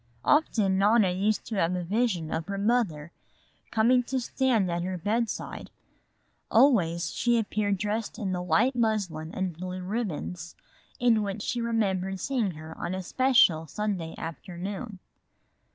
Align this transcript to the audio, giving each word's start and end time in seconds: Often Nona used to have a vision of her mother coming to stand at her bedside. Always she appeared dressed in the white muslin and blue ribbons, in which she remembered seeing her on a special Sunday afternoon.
Often 0.25 0.79
Nona 0.79 1.11
used 1.11 1.45
to 1.45 1.57
have 1.57 1.75
a 1.75 1.83
vision 1.83 2.33
of 2.33 2.47
her 2.47 2.57
mother 2.57 3.11
coming 3.69 4.01
to 4.05 4.19
stand 4.19 4.71
at 4.71 4.81
her 4.81 4.97
bedside. 4.97 5.69
Always 6.49 7.11
she 7.11 7.37
appeared 7.37 7.77
dressed 7.77 8.17
in 8.17 8.31
the 8.31 8.41
white 8.41 8.75
muslin 8.75 9.31
and 9.31 9.53
blue 9.53 9.83
ribbons, 9.83 10.55
in 10.99 11.21
which 11.21 11.43
she 11.43 11.61
remembered 11.61 12.19
seeing 12.19 12.49
her 12.55 12.75
on 12.79 12.95
a 12.95 13.03
special 13.03 13.67
Sunday 13.67 14.15
afternoon. 14.17 14.97